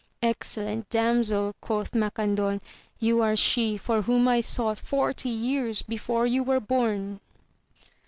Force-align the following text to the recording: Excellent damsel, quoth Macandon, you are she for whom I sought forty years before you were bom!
Excellent 0.23 0.89
damsel, 0.89 1.53
quoth 1.61 1.91
Macandon, 1.93 2.59
you 2.99 3.21
are 3.21 3.35
she 3.35 3.77
for 3.77 4.01
whom 4.01 4.27
I 4.27 4.41
sought 4.41 4.79
forty 4.79 5.29
years 5.29 5.83
before 5.83 6.25
you 6.25 6.41
were 6.41 6.59
bom! 6.59 7.19